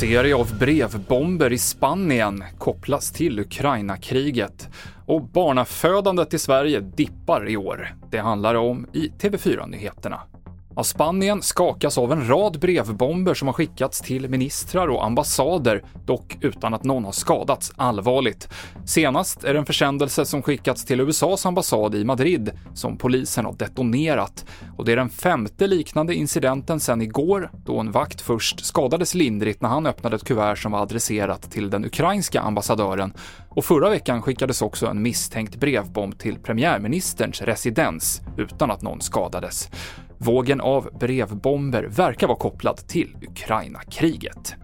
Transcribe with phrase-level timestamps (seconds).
[0.00, 4.68] Serie av brevbomber i Spanien kopplas till Ukraina-kriget
[5.06, 7.94] och barnafödandet i Sverige dippar i år.
[8.10, 10.20] Det handlar om i TV4-nyheterna.
[10.76, 16.38] Ja, Spanien skakas av en rad brevbomber som har skickats till ministrar och ambassader, dock
[16.40, 18.48] utan att någon har skadats allvarligt.
[18.84, 23.52] Senast är det en försändelse som skickats till USAs ambassad i Madrid som polisen har
[23.52, 24.44] detonerat.
[24.76, 29.62] Och det är den femte liknande incidenten sedan igår, då en vakt först skadades lindrigt
[29.62, 33.12] när han öppnade ett kuvert som var adresserat till den ukrainska ambassadören.
[33.48, 39.70] Och förra veckan skickades också en misstänkt brevbomb till premiärministerns residens utan att någon skadades.
[40.22, 44.54] Vågen av brevbomber verkar vara kopplad till Ukraina-kriget.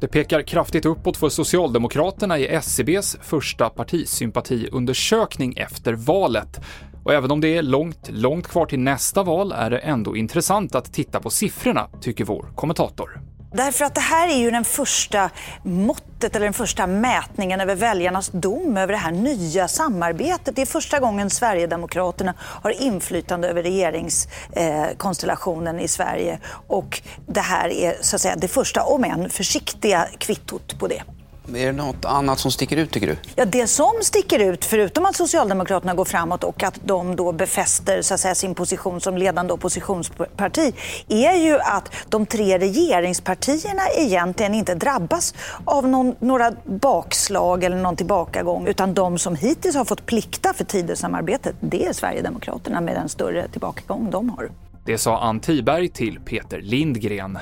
[0.00, 6.60] Det pekar kraftigt uppåt för Socialdemokraterna i SCBs första partisympatiundersökning efter valet.
[7.04, 10.74] Och även om det är långt, långt kvar till nästa val är det ändå intressant
[10.74, 13.20] att titta på siffrorna, tycker vår kommentator.
[13.54, 15.30] Därför att det här är ju den första
[15.62, 20.56] måttet eller den första mätningen över väljarnas dom över det här nya samarbetet.
[20.56, 27.96] Det är första gången Sverigedemokraterna har inflytande över regeringskonstellationen i Sverige och det här är
[28.00, 31.02] så att säga det första, om än försiktiga, kvittot på det.
[31.48, 33.16] Är det något annat som sticker ut tycker du?
[33.36, 38.02] Ja, det som sticker ut, förutom att Socialdemokraterna går framåt och att de då befäster
[38.02, 40.74] så att säga, sin position som ledande oppositionsparti,
[41.08, 45.34] är ju att de tre regeringspartierna egentligen inte drabbas
[45.64, 50.64] av någon, några bakslag eller någon tillbakagång, utan de som hittills har fått plikta för
[50.64, 54.50] Tidösamarbetet, det är Sverigedemokraterna med den större tillbakagång de har.
[54.84, 57.38] Det sa Ann Tiberg till Peter Lindgren.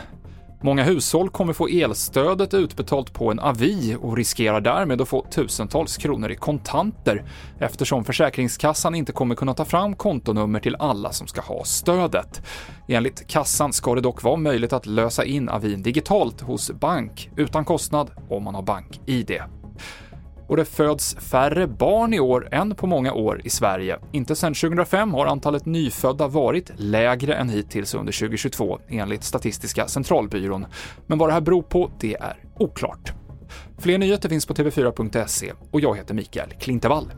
[0.64, 5.96] Många hushåll kommer få elstödet utbetalt på en avi och riskerar därmed att få tusentals
[5.96, 7.24] kronor i kontanter
[7.58, 12.42] eftersom Försäkringskassan inte kommer kunna ta fram kontonummer till alla som ska ha stödet.
[12.88, 17.64] Enligt kassan ska det dock vara möjligt att lösa in avin digitalt hos bank utan
[17.64, 19.30] kostnad om man har bank-id
[20.46, 23.98] och det föds färre barn i år än på många år i Sverige.
[24.12, 30.66] Inte sedan 2005 har antalet nyfödda varit lägre än hittills under 2022, enligt Statistiska centralbyrån.
[31.06, 33.12] Men vad det här beror på, det är oklart.
[33.78, 37.12] Fler nyheter finns på tv4.se och jag heter Mikael Klintevall.